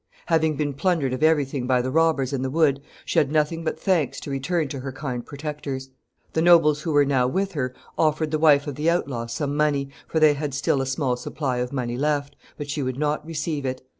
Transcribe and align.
Having 0.25 0.55
been 0.55 0.73
plundered 0.73 1.13
of 1.13 1.21
every 1.21 1.45
thing 1.45 1.67
by 1.67 1.79
the 1.79 1.91
robbers 1.91 2.33
in 2.33 2.41
the 2.41 2.49
wood, 2.49 2.81
she 3.05 3.19
had 3.19 3.31
nothing 3.31 3.63
but 3.63 3.79
thanks 3.79 4.19
to 4.21 4.31
return 4.31 4.67
to 4.69 4.79
her 4.79 4.91
kind 4.91 5.23
protectors. 5.23 5.91
The 6.33 6.41
nobles 6.41 6.81
who 6.81 6.91
were 6.91 7.05
now 7.05 7.27
with 7.27 7.51
her 7.51 7.75
offered 7.99 8.31
the 8.31 8.39
wife 8.39 8.65
of 8.65 8.73
the 8.73 8.89
outlaw 8.89 9.27
some 9.27 9.55
money 9.55 9.89
for 10.07 10.19
they 10.19 10.33
had 10.33 10.55
still 10.55 10.81
a 10.81 10.87
small 10.87 11.15
supply 11.17 11.57
of 11.57 11.71
money 11.71 11.97
left 11.97 12.35
but 12.57 12.67
she 12.67 12.81
would 12.81 12.97
not 12.97 13.23
receive 13.27 13.63
it. 13.63 13.85